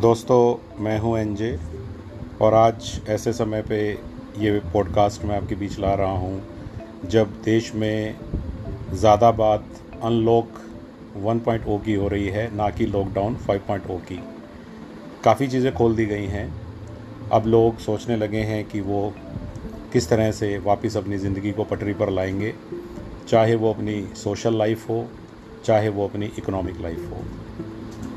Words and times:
दोस्तों, 0.00 0.82
मैं 0.84 0.98
हूँ 0.98 1.18
एनजे 1.18 1.60
और 2.40 2.54
आज 2.54 3.00
ऐसे 3.08 3.32
समय 3.32 3.62
पे 3.62 3.90
ये 4.38 4.60
पॉडकास्ट 4.72 5.24
मैं 5.24 5.36
आपके 5.36 5.54
बीच 5.54 5.78
ला 5.78 5.94
रहा 5.94 6.12
हूँ, 6.12 6.42
जब 7.06 7.42
देश 7.44 7.74
में 7.74 8.16
ज़्यादा 8.92 9.30
बात 9.30 9.64
अनलॉक 10.02 10.48
1.0 11.16 11.84
की 11.84 11.94
हो 11.94 12.08
रही 12.08 12.28
है, 12.28 12.56
ना 12.56 12.70
कि 12.70 12.86
लॉकडाउन 12.86 13.34
5.0 13.34 13.98
की। 13.98 14.22
काफ़ी 15.24 15.48
चीज़ें 15.48 15.74
खोल 15.74 15.96
दी 15.96 16.06
गई 16.06 16.26
हैं। 16.26 16.54
अब 17.32 17.46
लोग 17.46 17.78
सोचने 17.78 18.16
लगे 18.16 18.40
हैं 18.40 18.64
कि 18.64 18.80
वो 18.80 19.14
किस 19.92 20.08
तरह 20.08 20.32
से 20.32 20.58
वापस 20.58 20.96
अपनी 20.96 21.18
ज़िंदगी 21.18 21.52
को 21.52 21.64
पटरी 21.64 21.92
पर 21.92 22.10
लाएँगे, 22.10 22.54
चाहे 23.28 23.54
वो 23.54 23.72
अपनी 23.72 24.08
सोशल 24.16 24.56
लाइफ 24.58 24.90
हो, 24.90 25.06
चाहे 25.64 25.88
वो 25.88 26.08
अपनी 26.08 26.26
इकोनॉमिक 26.26 26.80
लाइफ 26.80 27.10
हो। 27.10 27.39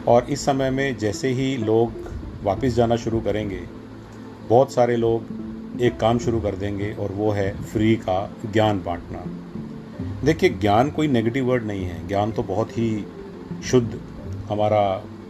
और 0.07 0.25
इस 0.29 0.45
समय 0.45 0.69
में 0.69 0.97
जैसे 0.97 1.29
ही 1.29 1.55
लोग 1.57 1.91
वापस 2.43 2.73
जाना 2.75 2.95
शुरू 2.95 3.19
करेंगे, 3.21 3.61
बहुत 4.49 4.73
सारे 4.73 4.95
लोग 4.95 5.81
एक 5.81 5.97
काम 5.97 6.19
शुरू 6.19 6.39
कर 6.41 6.55
देंगे 6.55 6.91
और 6.93 7.11
वो 7.11 7.31
है 7.31 7.51
फ्री 7.63 7.95
का 7.95 8.35
ज्ञान 8.53 8.81
बांटना। 8.83 9.23
देखिए, 10.25 10.49
ज्ञान 10.49 10.91
कोई 10.91 11.07
नेगेटिव 11.07 11.45
वर्ड 11.45 11.63
नहीं 11.63 11.85
है। 11.85 12.07
ज्ञान 12.07 12.31
तो 12.31 12.43
बहुत 12.43 12.77
ही 12.77 13.05
शुद्ध 13.63 13.99
हमारा 14.49 14.81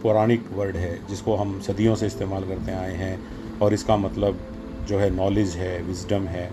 पौराणिक 0.02 0.44
वर्ड 0.52 0.76
है, 0.76 0.98
जिसको 1.08 1.36
हम 1.36 1.60
सदियों 1.60 1.94
से 1.94 2.06
इस्तेमाल 2.06 2.44
करते 2.44 2.72
आए 2.72 2.94
हैं 2.94 3.18
और 3.58 3.74
इसका 3.74 3.96
मतलब 3.96 4.38
जो 4.88 4.98
है 4.98 5.10
नॉलेज 5.10 5.50
है 5.50 5.82
विजडम 5.82 6.26
है। 6.26 6.50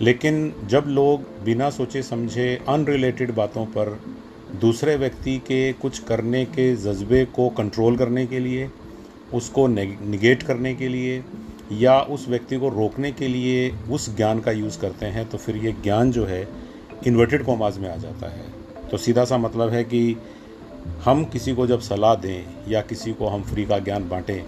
लेकिन 0.00 0.52
जब 0.66 0.84
लोग 0.88 1.22
बिना 1.44 1.70
सोचे 1.70 2.02
समझे 2.02 2.64
अनरिलेटेड 2.68 3.34
बातों 3.34 3.64
पर 3.66 3.98
दूसरे 4.50 4.96
व्यक्ति 4.96 5.36
के 5.38 5.72
कुछ 5.72 5.98
करने 5.98 6.44
के 6.44 6.74
जज्बे 6.76 7.24
को 7.34 7.48
कंट्रोल 7.48 7.96
करने 7.96 8.26
के 8.26 8.38
लिए, 8.40 8.68
उसको 9.34 9.66
निगेट 9.66 10.42
करने 10.42 10.74
के 10.74 10.88
लिए, 10.88 11.22
या 11.72 12.00
उस 12.00 12.28
व्यक्ति 12.28 12.56
को 12.56 12.68
रोकने 12.68 13.10
के 13.12 13.28
लिए 13.28 13.70
उस 13.90 14.14
ज्ञान 14.16 14.40
का 14.40 14.52
यूज़ 14.52 14.78
करते 14.80 15.06
हैं 15.06 15.28
तो 15.28 15.38
फिर 15.38 15.56
ये 15.56 15.72
ज्ञान 15.82 16.12
जो 16.12 16.24
है 16.26 16.46
इन्वर्टेड 17.06 17.44
कॉमाज 17.44 17.78
में 17.78 17.88
आ 17.90 17.96
जाता 17.96 18.30
है। 18.30 18.44
तो 18.90 18.96
सीधा 18.96 19.24
सा 19.24 19.38
मतलब 19.38 19.70
है 19.70 19.84
कि 19.84 20.16
हम 21.04 21.24
किसी 21.24 21.54
को 21.54 21.66
जब 21.66 21.80
सलाह 21.80 22.14
दें 22.14 22.70
या 22.70 22.80
किसी 22.82 23.12
को 23.12 23.28
हम 23.28 23.42
फ्री 23.42 23.64
का 23.64 23.78
ज्ञान 23.78 24.08
बांटें 24.08 24.42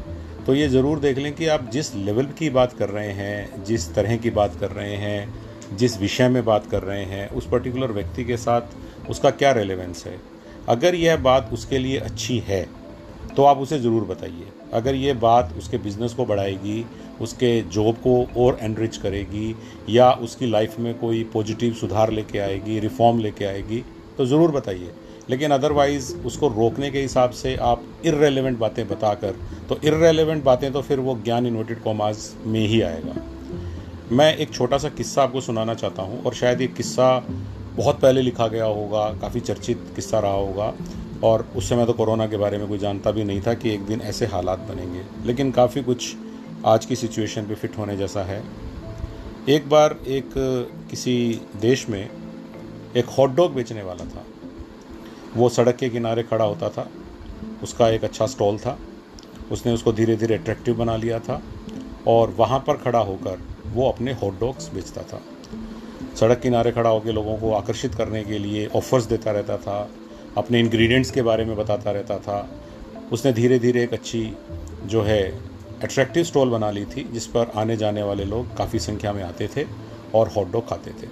तो 0.46 0.54
ये 0.54 0.68
ज़रूर 0.68 0.98
देख 0.98 1.18
लें 1.18 1.32
कि 1.34 1.46
आप 1.46 1.68
जिस 1.72 1.94
लेवल 1.94 2.26
की 2.38 2.48
बात 2.50 2.72
कर 2.72 2.88
रहे 2.88 3.12
हैं, 3.12 3.64
जिस 3.64 3.94
तरह 3.94 4.16
की 4.16 4.30
बात 4.30 4.56
कर 4.60 4.70
रहे 4.70 4.94
हैं, 4.96 5.76
जिस 5.76 6.00
विषय 6.00 6.28
में 6.28 6.44
बात 6.44 6.66
कर 6.66 6.82
रहे 6.82 7.04
हैं, 7.04 7.28
उस 7.28 7.48
पर्टिकुलर 7.48 7.92
व्यक्ति 7.92 8.24
के 8.24 8.36
साथ 8.36 8.89
उसका 9.06 9.30
क्या 9.32 9.52
रेलेवेंस 9.52 10.04
है? 10.06 10.18
अगर 10.68 10.94
यह 10.94 11.16
बात 11.18 11.50
उसके 11.52 11.78
लिए 11.78 11.98
अच्छी 12.00 12.38
है 12.38 12.66
तो 13.36 13.44
आप 13.44 13.58
उसे 13.58 13.78
ज़रूर 13.78 14.04
बताइए। 14.04 14.46
अगर 14.74 14.94
ये 14.94 15.12
बात 15.14 15.54
उसके 15.58 15.78
बिज़नेस 15.78 16.12
को 16.12 16.24
बढ़ाएगी, 16.26 16.84
उसके 17.20 17.60
जॉब 17.64 17.96
को 17.96 18.14
और 18.36 18.58
एनरिच 18.62 18.96
करेगी, 18.96 19.54
या 19.88 20.10
उसकी 20.12 20.46
लाइफ 20.46 20.78
में 20.78 20.92
कोई 20.98 21.22
पॉजिटिव 21.24 21.74
सुधार 21.74 22.10
लेके 22.10 22.38
आएगी 22.38 22.78
रिफॉर्म 22.80 23.18
लेके 23.18 23.44
आएगी 23.44 23.82
तो 24.18 24.26
ज़रूर 24.26 24.50
बताइए। 24.50 24.90
लेकिन 25.30 25.50
अदरवाइज़ 25.50 26.14
उसको 26.16 26.48
रोकने 26.48 26.90
के 26.90 27.00
हिसाब 27.00 27.30
से 27.32 27.54
आप 27.56 27.82
इरेलीवेंट 28.04 28.58
बातें 28.58 28.86
बताकर 28.88 29.36
तो 29.68 29.78
इरेलीवेंट 29.84 30.42
बातें 30.44 30.70
तो 30.72 30.82
फिर 30.82 31.00
वो 31.00 31.18
ज्ञान 31.24 31.46
इन्वर्टेड 31.46 31.82
कॉमाज 31.82 32.28
में 32.46 32.60
ही 32.60 32.80
आएगा। 32.82 33.14
मैं 34.12 34.34
एक 34.36 34.52
छोटा 34.54 34.78
सा 34.78 34.88
किस्सा 34.88 35.22
आपको 35.22 35.40
सुनाना 35.40 35.74
चाहता 35.74 36.02
हूँ, 36.02 36.22
और 36.22 36.34
शायद 36.34 36.60
ये 36.60 36.66
किस्सा 36.66 37.16
बहुत 37.76 38.00
पहले 38.00 38.22
लिखा 38.22 38.46
गया 38.46 38.64
होगा, 38.64 39.12
काफ़ी 39.20 39.40
चर्चित 39.40 39.92
किस्सा 39.96 40.18
रहा 40.18 40.32
होगा, 40.32 40.74
और 41.24 41.48
उस 41.56 41.68
समय 41.68 41.86
तो 41.86 41.92
कोरोना 41.92 42.26
के 42.26 42.36
बारे 42.36 42.58
में 42.58 42.68
कोई 42.68 42.78
जानता 42.78 43.10
भी 43.10 43.24
नहीं 43.24 43.40
था 43.40 43.54
कि 43.54 43.70
एक 43.70 43.80
दिन 43.80 44.00
ऐसे 44.00 44.26
हालात 44.26 44.58
बनेंगे। 44.58 45.02
लेकिन 45.24 45.50
काफ़ी 45.50 45.82
कुछ 45.82 46.16
आज 46.66 46.86
की 46.86 46.96
सिचुएशन 46.96 47.42
पे 47.42 47.54
फिट 47.54 47.78
होने 47.78 47.96
जैसा 47.96 48.22
है। 48.22 48.44
एक 49.48 49.68
बार 49.68 49.96
एक, 50.06 50.30
किसी 50.90 51.40
देश 51.60 51.88
में 51.88 52.10
एक 52.96 53.04
हॉट 53.04 53.34
डॉग 53.34 53.54
बेचने 53.54 53.82
वाला 53.82 54.04
था। 54.04 54.24
वो 55.36 55.48
सड़क 55.48 55.76
के 55.76 55.88
किनारे 55.88 56.22
खड़ा 56.22 56.44
होता 56.44 56.68
था। 56.68 56.90
उसका 57.62 57.88
एक 57.88 58.04
अच्छा 58.04 58.26
स्टॉल 58.26 58.58
था। 58.58 58.78
उसने 59.52 59.72
उसको 59.72 59.92
धीरे 59.92 60.16
धीरे 60.16 60.34
अट्रैक्टिव 60.34 60.74
बना 60.74 60.96
लिया 60.96 61.18
था 61.18 61.42
और 62.06 62.30
वहाँ 62.30 62.58
पर 62.58 62.74
खड़ा 62.74 62.98
होकर 62.98 63.40
वो 63.66 63.88
अपने 63.90 64.12
हॉट 64.12 64.40
डॉग्स 64.40 64.74
बेचता 64.74 65.02
था। 65.02 65.20
सड़क 66.16 66.40
किनारे 66.40 66.72
खड़ा 66.72 66.90
होकर 66.90 67.12
लोगों 67.12 67.36
को 67.36 67.52
आकर्षित 67.52 67.94
करने 67.94 68.24
के 68.24 68.38
लिए 68.38 68.66
ऑफ़र्स 68.66 69.04
देता 69.04 69.30
रहता 69.30 69.56
था, 69.56 69.90
अपने 70.36 70.60
इंग्रेडिएंट्स 70.60 71.10
के 71.10 71.22
बारे 71.22 71.44
में 71.44 71.56
बताता 71.56 71.90
रहता 71.90 72.18
था। 72.18 72.50
उसने 73.12 73.32
धीरे 73.32 73.58
धीरे 73.58 73.82
एक 73.82 73.92
अच्छी 73.92 74.32
जो 74.84 75.02
है 75.02 75.22
अट्रैक्टिव 75.82 76.24
स्टॉल 76.24 76.50
बना 76.50 76.70
ली 76.70 76.84
थी, 76.84 77.08
जिस 77.12 77.26
पर 77.26 77.52
आने 77.56 77.76
जाने 77.76 78.02
वाले 78.02 78.24
लोग 78.24 78.56
काफ़ी 78.56 78.78
संख्या 78.78 79.12
में 79.12 79.22
आते 79.22 79.48
थे 79.56 79.64
और 80.14 80.28
हॉट 80.28 80.52
डॉग 80.52 80.68
खाते 80.68 80.90
थे। 80.90 81.08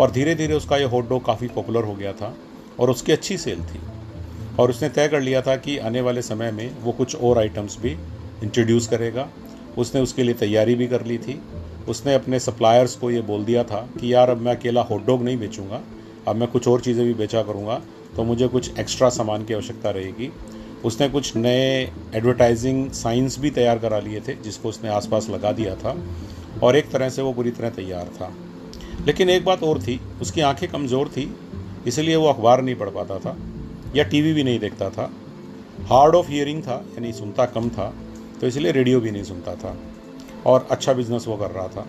और 0.00 0.10
धीरे 0.10 0.34
धीरे 0.34 0.54
उसका 0.54 0.76
ये 0.76 0.84
हॉट 0.84 1.08
डॉग 1.08 1.24
काफ़ी 1.24 1.48
पॉपुलर 1.48 1.84
हो 1.84 1.94
गया 1.94 2.12
था 2.12 2.36
और 2.80 2.90
उसकी 2.90 3.12
अच्छी 3.12 3.38
सेल 3.38 3.60
थी। 3.60 3.80
और 4.58 4.70
उसने 4.70 4.88
तय 4.88 5.08
कर 5.08 5.20
लिया 5.20 5.42
था 5.42 5.56
कि 5.56 5.78
आने 5.78 6.00
वाले 6.00 6.22
समय 6.22 6.50
में 6.50 6.76
वो 6.80 6.92
कुछ 6.92 7.16
और 7.16 7.38
आइटम्स 7.38 7.78
भी 7.80 7.90
इंट्रोड्यूस 8.42 8.88
करेगा। 8.88 9.28
उसने 9.78 10.00
उसके 10.00 10.22
लिए 10.22 10.34
तैयारी 10.34 10.74
भी 10.74 10.86
कर 10.86 11.04
ली 11.04 11.18
थी। 11.18 11.40
उसने 11.88 12.14
अपने 12.14 12.38
सप्लायर्स 12.40 12.94
को 12.96 13.10
ये 13.10 13.20
बोल 13.22 13.44
दिया 13.44 13.64
था 13.64 13.80
कि 14.00 14.12
यार 14.14 14.30
अब 14.30 14.40
मैं 14.40 14.56
अकेला 14.56 14.82
हॉट 14.82 15.06
डॉग 15.06 15.22
नहीं 15.22 15.38
बेचूँगा, 15.38 15.80
अब 16.28 16.36
मैं 16.36 16.48
कुछ 16.48 16.68
और 16.68 16.80
चीज़ें 16.80 17.04
भी 17.06 17.14
बेचा 17.14 17.42
करूँगा 17.42 17.80
तो 18.16 18.24
मुझे 18.24 18.48
कुछ 18.48 18.78
एक्स्ट्रा 18.78 19.08
सामान 19.10 19.44
की 19.44 19.54
आवश्यकता 19.54 19.90
रहेगी। 19.90 20.30
उसने 20.84 21.08
कुछ 21.08 21.36
नए 21.36 21.90
एडवर्टाइजिंग 22.14 22.90
साइंस 22.92 23.38
भी 23.38 23.50
तैयार 23.50 23.78
करा 23.78 23.98
लिए 24.00 24.20
थे, 24.20 24.34
जिसको 24.34 24.68
उसने 24.68 24.88
आसपास 24.90 25.28
लगा 25.30 25.52
दिया 25.52 25.74
था, 25.74 25.96
और 26.62 26.76
एक 26.76 26.90
तरह 26.90 27.08
से 27.08 27.22
वो 27.22 27.32
पूरी 27.32 27.50
तरह 27.50 27.70
तैयार 27.70 28.08
था। 28.14 28.32
लेकिन 29.06 29.30
एक 29.30 29.44
बात 29.44 29.62
और 29.62 29.80
थी, 29.82 30.00
उसकी 30.22 30.40
आँखें 30.40 30.68
कमज़ोर 30.70 31.08
थी, 31.08 31.32
इसलिए 31.86 32.16
वो 32.16 32.28
अखबार 32.28 32.62
नहीं 32.62 32.74
पढ़ 32.74 32.90
पाता 32.90 33.18
था, 33.18 33.36
या 33.96 34.04
टीवी 34.04 34.32
भी 34.32 34.44
नहीं 34.44 34.58
देखता 34.58 34.90
था। 34.90 35.10
हार्ड 35.86 36.14
ऑफ़ 36.14 36.30
हियरिंग 36.30 36.62
था, 36.62 36.84
यानी 36.92 37.12
सुनता 37.12 37.46
कम 37.46 37.68
था 37.70 37.92
तो 38.40 38.46
इसलिए 38.46 38.72
रेडियो 38.72 39.00
भी 39.00 39.10
नहीं 39.10 39.24
सुनता 39.24 39.54
था। 39.54 39.76
और 40.46 40.68
अच्छा 40.70 40.92
बिज़नेस 40.92 41.28
वो 41.28 41.36
कर 41.36 41.50
रहा 41.50 41.68
था। 41.68 41.86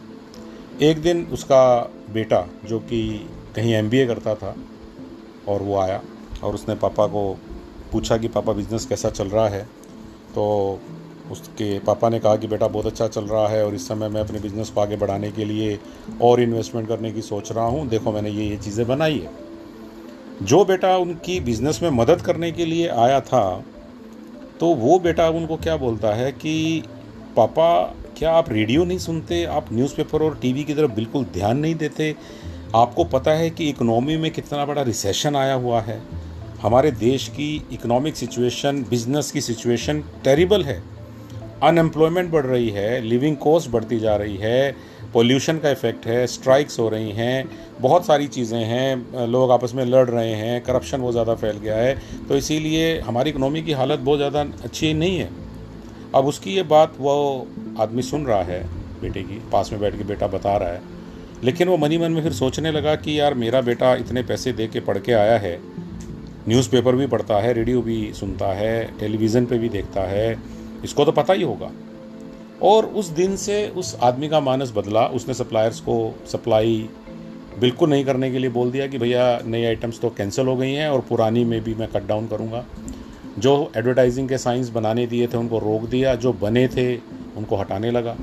एक 0.81 1.01
दिन 1.01 1.25
उसका 1.25 1.91
बेटा, 2.13 2.47
जो 2.65 2.79
कि 2.79 3.29
कहीं 3.55 3.73
एमबीए 3.73 4.07
करता 4.07 4.35
था, 4.35 4.55
और 5.47 5.61
वो 5.61 5.77
आया 5.77 6.01
और 6.43 6.53
उसने 6.53 6.75
पापा 6.75 7.07
को 7.07 7.37
पूछा 7.91 8.17
कि, 8.17 8.27
पापा 8.27 8.53
बिज़नेस 8.53 8.85
कैसा 8.85 9.09
चल 9.09 9.27
रहा 9.27 9.47
है? 9.47 9.63
तो 10.35 10.79
उसके 11.31 11.79
पापा 11.79 12.09
ने 12.09 12.19
कहा 12.19 12.35
कि, 12.35 12.47
बेटा, 12.47 12.67
बहुत 12.67 12.85
अच्छा 12.85 13.07
चल 13.07 13.23
रहा 13.23 13.47
है 13.47 13.65
और 13.65 13.75
इस 13.75 13.87
समय 13.87 14.09
मैं 14.09 14.21
अपने 14.21 14.39
बिज़नेस 14.39 14.69
को 14.69 14.81
आगे 14.81 14.95
बढ़ाने 14.95 15.31
के 15.31 15.45
लिए 15.45 15.79
और 16.21 16.41
इन्वेस्टमेंट 16.41 16.87
करने 16.87 17.11
की 17.11 17.21
सोच 17.21 17.51
रहा 17.51 17.65
हूँ। 17.65 17.87
देखो, 17.87 18.11
मैंने 18.11 18.29
ये 18.29 18.45
ये 18.45 18.57
चीज़ें 18.57 18.87
बनाई 18.87 19.19
है। 19.19 19.29
जो 20.41 20.65
बेटा 20.65 20.97
उनकी 20.97 21.39
बिज़नेस 21.39 21.79
में 21.83 21.89
मदद 21.89 22.21
करने 22.21 22.51
के 22.51 22.65
लिए 22.65 22.87
आया 22.87 23.21
था 23.21 23.63
तो 24.59 24.67
वो 24.67 24.99
बेटा 24.99 25.29
उनको 25.29 25.57
क्या 25.57 25.77
बोलता 25.77 26.13
है 26.13 26.31
कि, 26.31 26.83
पापा 27.35 27.95
क्या 28.17 28.31
आप 28.31 28.49
रेडियो 28.51 28.83
नहीं 28.85 28.97
सुनते? 28.97 29.43
आप 29.45 29.71
न्यूज़पेपर 29.73 30.21
और 30.21 30.37
टीवी 30.41 30.63
की 30.63 30.73
तरफ़ 30.73 30.91
बिल्कुल 30.91 31.23
ध्यान 31.33 31.57
नहीं 31.57 31.75
देते? 31.75 32.15
आपको 32.75 33.03
पता 33.03 33.31
है 33.31 33.49
कि 33.49 33.69
इकोनॉमी 33.69 34.17
में 34.17 34.29
कितना 34.31 34.65
बड़ा 34.65 34.81
रिसेशन 34.81 35.35
आया 35.35 35.53
हुआ 35.53 35.81
है? 35.81 35.99
हमारे 36.61 36.91
देश 36.91 37.27
की 37.27 37.55
इकोनॉमिक 37.73 38.15
सिचुएशन, 38.15 38.85
बिज़नेस 38.89 39.31
की 39.31 39.41
सिचुएशन 39.41 40.03
टेरिबल 40.23 40.63
है। 40.63 40.81
अनएम्प्लॉयमेंट 41.63 42.31
बढ़ 42.31 42.45
रही 42.45 42.69
है, 42.69 43.01
लिविंग 43.01 43.37
कॉस्ट 43.37 43.69
बढ़ती 43.69 43.99
जा 43.99 44.15
रही 44.15 44.37
है, 44.37 44.75
पोल्यूशन 45.13 45.57
का 45.57 45.69
इफ़ेक्ट 45.69 46.05
है, 46.07 46.25
स्ट्राइक्स 46.27 46.79
हो 46.79 46.89
रही 46.89 47.11
हैं, 47.11 47.49
बहुत 47.81 48.05
सारी 48.05 48.27
चीज़ें 48.27 48.63
हैं, 48.63 49.27
लोग 49.27 49.51
आपस 49.51 49.73
में 49.75 49.85
लड़ 49.85 50.07
रहे 50.09 50.33
हैं, 50.33 50.61
करप्शन 50.61 51.01
बहुत 51.01 51.13
ज़्यादा 51.13 51.35
फैल 51.35 51.57
गया 51.57 51.77
है। 51.77 51.95
तो 52.27 52.37
इसीलिए 52.37 52.99
हमारी 52.99 53.29
इकोनॉमी 53.29 53.61
की 53.61 53.71
हालत 53.71 53.99
बहुत 53.99 54.19
ज़्यादा 54.19 54.41
अच्छी 54.63 54.93
नहीं 54.93 55.17
है। 55.17 55.42
अब 56.15 56.25
उसकी 56.25 56.51
ये 56.51 56.63
बात 56.63 56.93
वो 56.99 57.47
आदमी 57.79 58.01
सुन 58.01 58.25
रहा 58.25 58.43
है, 58.43 58.67
बेटे 59.01 59.23
की, 59.23 59.41
पास 59.51 59.69
में 59.71 59.81
बैठ 59.81 59.97
के 59.97 60.03
बेटा 60.03 60.27
बता 60.27 60.57
रहा 60.57 60.69
है। 60.69 60.81
लेकिन 61.43 61.67
वो 61.67 61.77
मनी 61.77 61.97
मन 61.97 62.11
में 62.11 62.23
फिर 62.23 62.33
सोचने 62.33 62.71
लगा 62.71 62.95
कि 62.95 63.19
यार 63.19 63.33
मेरा 63.33 63.61
बेटा 63.61 63.95
इतने 63.95 64.23
पैसे 64.23 64.53
दे 64.53 64.67
के 64.67 64.79
पढ़ 64.79 64.97
के 64.97 65.13
आया 65.13 65.37
है। 65.37 65.59
न्यूज़पेपर 66.49 66.95
भी 66.95 67.07
पढ़ता 67.07 67.35
है, 67.35 67.53
रेडियो 67.53 67.81
भी 67.81 68.13
सुनता 68.13 68.47
है, 68.47 68.99
टेलीविज़न 68.99 69.45
पे 69.45 69.57
भी 69.57 69.69
देखता 69.69 70.01
है। 70.01 70.39
इसको 70.83 71.05
तो 71.05 71.11
पता 71.11 71.33
ही 71.33 71.43
होगा। 71.43 71.71
और 72.61 72.85
उस 72.85 73.07
दिन 73.07 73.35
से 73.35 73.67
उस 73.67 73.97
आदमी 74.01 74.29
का 74.29 74.39
मानस 74.39 74.73
बदला। 74.75 75.05
उसने 75.05 75.33
सप्लायर्स 75.33 75.79
को 75.79 76.19
सप्लाई 76.27 76.89
बिल्कुल 77.59 77.89
नहीं 77.89 78.05
करने 78.05 78.31
के 78.31 78.39
लिए 78.39 78.49
बोल 78.49 78.71
दिया 78.71 78.87
कि 78.87 78.97
भैया 78.97 79.41
नई 79.45 79.63
आइटम्स 79.63 79.99
तो 79.99 80.09
कैंसिल 80.09 80.47
हो 80.47 80.55
गई 80.55 80.71
हैं 80.71 80.89
और 80.89 81.01
पुरानी 81.01 81.45
में 81.45 81.63
भी 81.63 81.75
मैं 81.75 81.87
कट 81.87 82.07
डाउन 82.07 82.27
करूँगा। 82.27 82.65
जो 83.39 83.71
एडवर्टाइजिंग 83.77 84.29
के 84.29 84.37
साइंस 84.37 84.69
बनाने 84.69 85.05
दिए 85.07 85.27
थे, 85.27 85.37
उनको 85.37 85.59
रोक 85.59 85.81
दिया, 85.81 86.15
जो 86.15 86.33
बने 86.33 86.67
थे, 86.67 86.95
उनको 87.37 87.55
हटाने 87.55 87.91
लगा। 87.91 88.15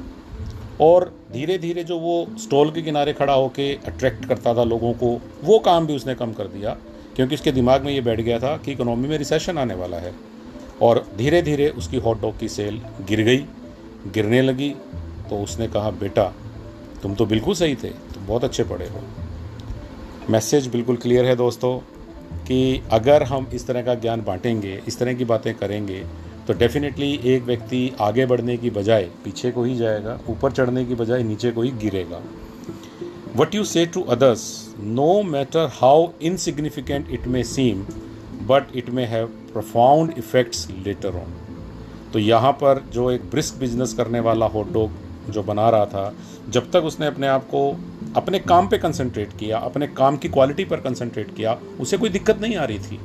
और 0.81 1.13
धीरे 1.33 1.59
धीरे 1.59 1.85
जो 1.85 1.99
वो 1.99 2.27
स्टॉल 2.39 2.71
के 2.71 2.83
किनारे 2.83 3.13
खड़ा 3.13 3.33
होकर 3.33 3.79
अट्रैक्ट 3.87 4.25
करता 4.25 4.55
था 4.55 4.65
लोगों 4.65 4.93
को, 4.93 5.21
वो 5.45 5.59
काम 5.59 5.87
भी 5.87 5.97
उसने 5.97 6.15
कम 6.15 6.33
कर 6.33 6.45
दिया, 6.45 6.77
क्योंकि 7.17 7.35
उसके 7.35 7.53
दिमाग 7.53 7.85
में 7.85 7.93
ये 7.93 8.01
बैठ 8.01 8.21
गया 8.21 8.39
था 8.39 8.57
कि 8.57 8.73
इकोनॉमी 8.73 9.09
में 9.09 9.17
रिसेशन 9.19 9.59
आने 9.59 9.75
वाला 9.75 9.97
है। 9.97 10.15
और 10.83 11.07
धीरे 11.17 11.43
धीरे 11.43 11.69
उसकी 11.69 11.97
हॉट 11.97 12.21
डॉग 12.21 12.39
की 12.39 12.49
सेल 12.49 12.81
गिर 13.09 13.21
गई, 13.21 13.45
गिरने 14.07 14.43
लगी 14.43 14.71
तो 15.31 15.43
उसने 15.43 15.69
कहा, 15.69 15.91
बेटा, 15.91 16.33
तुम 17.03 17.15
तो 17.15 17.27
बिल्कुल 17.27 17.55
सही 17.55 17.75
थे, 17.75 17.89
तुम 17.89 18.27
बहुत 18.27 18.45
अच्छे 18.45 18.65
पढ़े 18.65 18.89
हो। 18.89 19.01
मैसेज 20.31 20.67
बिल्कुल 20.67 20.97
क्लियर 20.97 21.25
है 21.25 21.37
दोस्तों 21.37 21.79
कि 22.47 22.83
अगर 22.93 23.23
हम 23.23 23.47
इस 23.55 23.67
तरह 23.67 23.83
का 23.83 23.95
ज्ञान 23.97 24.23
बांटेंगे, 24.23 24.81
इस 24.89 24.99
तरह 24.99 25.15
की 25.15 25.25
बातें 25.25 25.55
करेंगे 25.55 26.05
तो 26.47 26.53
डेफिनेटली 26.55 27.13
एक 27.25 27.43
व्यक्ति 27.45 27.91
आगे 28.01 28.27
बढ़ने 28.27 28.57
की 28.57 28.71
बजाय 28.71 29.03
पीछे 29.25 29.51
को 29.51 29.65
ही 29.65 29.77
जाएगा, 29.77 30.19
ऊपर 30.29 30.53
चढ़ने 30.53 30.85
की 30.85 30.95
बजाय 30.95 31.23
नीचे 31.23 31.51
को 31.51 31.63
ही 31.63 31.71
गिरेगा। 31.81 32.21
What 33.37 33.55
you 33.55 33.65
say 33.65 33.85
to 33.87 34.03
others 34.11 34.75
no 34.81 35.23
matter 35.23 35.69
how 35.73 36.09
insignificant 36.23 37.11
it 37.11 37.27
may 37.27 37.43
seem 37.45 37.85
but 38.47 38.77
it 38.77 38.91
may 38.91 39.05
have 39.07 39.27
profound 39.53 40.15
effects 40.19 40.69
later 40.87 41.17
on 41.17 41.35
तो 42.13 42.19
यहाँ 42.19 42.53
पर 42.53 42.85
जो 42.93 43.11
एक 43.11 43.31
ब्रिस्क 43.31 43.59
बिज़नेस 43.59 43.93
करने 43.95 44.21
वाला 44.21 44.47
हॉट 44.47 44.73
डॉग 44.73 45.31
जो 45.31 45.43
बना 45.43 45.69
रहा 45.71 45.87
था, 45.87 46.13
जब 46.49 46.71
तक 46.71 46.85
उसने 46.85 47.07
अपने 47.07 47.27
आप 47.27 47.45
को 47.45 47.61
अपने 48.17 48.39
काम 48.39 48.69
पे 48.69 48.79
कंसंट्रेट 48.79 49.37
किया, 49.39 49.59
अपने 49.59 49.87
काम 49.87 50.17
की 50.17 50.29
क्वालिटी 50.29 50.65
पर 50.65 50.81
कंसंट्रेट 50.81 51.35
किया, 51.37 51.59
उसे 51.81 51.97
कोई 51.97 52.09
दिक्कत 52.09 52.41
नहीं 52.41 52.57
आ 52.57 52.65
रही 52.65 52.79
थी। 52.79 52.99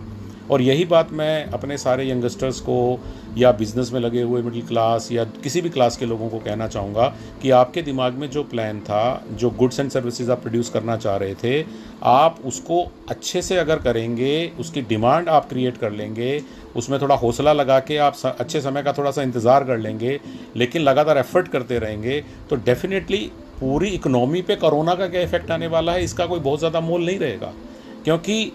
और 0.51 0.61
यही 0.61 0.83
बात 0.85 1.11
मैं 1.11 1.45
अपने 1.47 1.77
सारे 1.77 2.09
यंगस्टर्स 2.09 2.59
को 2.59 2.99
या 3.37 3.51
बिज़नेस 3.51 3.91
में 3.93 3.99
लगे 3.99 4.21
हुए 4.21 4.41
मिडिल 4.41 4.65
क्लास 4.67 5.11
या 5.11 5.23
किसी 5.43 5.61
भी 5.61 5.69
क्लास 5.69 5.95
के 5.97 6.05
लोगों 6.05 6.27
को 6.29 6.39
कहना 6.39 6.67
चाहूँगा 6.67 7.07
कि 7.41 7.49
आपके 7.51 7.81
दिमाग 7.81 8.13
में 8.13 8.29
जो 8.29 8.43
प्लान 8.43 8.79
था, 8.79 9.25
जो 9.31 9.49
गुड्स 9.49 9.79
एंड 9.79 9.89
सर्विसेज़ 9.91 10.31
आप 10.31 10.41
प्रोड्यूस 10.41 10.69
करना 10.69 10.97
चाह 10.97 11.15
रहे 11.17 11.35
थे, 11.35 11.65
आप 12.03 12.37
उसको 12.45 12.83
अच्छे 13.09 13.41
से 13.41 13.57
अगर 13.57 13.79
करेंगे, 13.79 14.51
उसकी 14.59 14.81
डिमांड 14.83 15.29
आप 15.29 15.49
क्रिएट 15.49 15.77
कर 15.77 15.91
लेंगे, 15.91 16.41
उसमें 16.75 16.99
थोड़ा 17.01 17.15
हौसला 17.15 17.53
लगा 17.53 17.79
के 17.79 17.97
आप 17.97 18.15
अच्छे 18.25 18.61
समय 18.61 18.83
का 18.83 18.93
थोड़ा 18.93 19.11
सा 19.11 19.21
इंतज़ार 19.21 19.63
कर 19.63 19.77
लेंगे, 19.77 20.19
लेकिन 20.55 20.81
लगातार 20.81 21.17
एफर्ट 21.17 21.47
करते 21.47 21.79
रहेंगे 21.79 22.23
तो 22.49 22.55
डेफिनेटली 22.55 23.29
पूरी 23.59 23.89
इकोनॉमी 23.89 24.41
पे 24.41 24.55
कोरोना 24.55 24.95
का 24.95 25.07
क्या 25.07 25.21
इफ़ेक्ट 25.21 25.51
आने 25.51 25.67
वाला 25.67 25.91
है, 25.91 26.03
इसका 26.03 26.25
कोई 26.25 26.39
बहुत 26.41 26.59
ज़्यादा 26.59 26.79
मोल 26.81 27.05
नहीं 27.05 27.19
रहेगा। 27.19 27.53
क्योंकि 28.03 28.51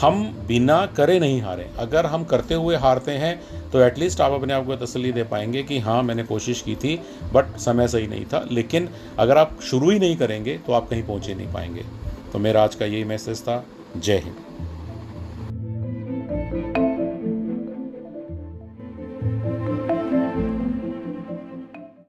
हम 0.00 0.22
बिना 0.46 0.84
करे 0.96 1.18
नहीं 1.20 1.40
हारे, 1.42 1.66
अगर 1.78 2.06
हम 2.06 2.24
करते 2.24 2.54
हुए 2.54 2.76
हारते 2.76 3.12
हैं 3.14 3.70
तो 3.70 3.80
एटलीस्ट 3.80 4.20
आप 4.20 4.32
अपने 4.32 4.54
आप 4.54 4.66
को 4.66 4.76
तसली 4.76 5.12
दे 5.12 5.22
पाएँगे 5.24 5.62
कि 5.62 5.78
हाँ 5.78 6.02
मैंने 6.02 6.22
कोशिश 6.24 6.62
की 6.62 6.74
थी 6.76 6.98
बट 7.34 7.56
समय 7.58 7.88
सही 7.88 8.06
नहीं 8.06 8.24
था। 8.24 8.44
लेकिन 8.50 8.88
अगर 9.18 9.38
आप 9.38 9.58
शुरू 9.62 9.90
ही 9.90 9.98
नहीं 9.98 10.16
करेंगे 10.16 10.58
तो 10.58 10.72
आप 10.72 10.88
कहीं 10.88 11.02
पहुँच 11.02 11.28
ही 11.28 11.34
नहीं 11.34 11.52
पाएँगे। 11.52 11.84
तो 12.32 12.38
मेरा 12.38 12.64
आज 12.64 12.74
का 12.74 12.86
यही 12.86 13.04
मैसेज 13.04 13.42
था। 13.42 13.64
जय 13.96 14.18
हिंद। 14.18 14.45